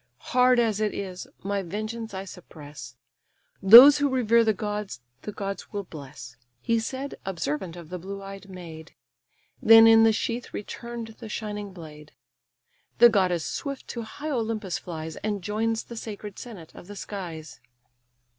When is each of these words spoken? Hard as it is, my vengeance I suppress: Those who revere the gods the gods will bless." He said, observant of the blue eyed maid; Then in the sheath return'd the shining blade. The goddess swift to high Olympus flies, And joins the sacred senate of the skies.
Hard 0.31 0.57
as 0.59 0.79
it 0.79 0.95
is, 0.95 1.27
my 1.43 1.61
vengeance 1.61 2.11
I 2.11 2.25
suppress: 2.25 2.95
Those 3.61 3.99
who 3.99 4.09
revere 4.09 4.43
the 4.43 4.51
gods 4.51 4.99
the 5.21 5.31
gods 5.31 5.71
will 5.71 5.83
bless." 5.83 6.37
He 6.59 6.79
said, 6.79 7.13
observant 7.23 7.75
of 7.75 7.89
the 7.89 7.99
blue 7.99 8.19
eyed 8.23 8.49
maid; 8.49 8.95
Then 9.61 9.85
in 9.85 10.01
the 10.03 10.11
sheath 10.11 10.55
return'd 10.55 11.09
the 11.19 11.29
shining 11.29 11.71
blade. 11.71 12.13
The 12.97 13.09
goddess 13.09 13.45
swift 13.45 13.87
to 13.89 14.01
high 14.01 14.31
Olympus 14.31 14.79
flies, 14.79 15.17
And 15.17 15.43
joins 15.43 15.83
the 15.83 15.95
sacred 15.95 16.39
senate 16.39 16.73
of 16.73 16.87
the 16.87 16.95
skies. 16.95 17.59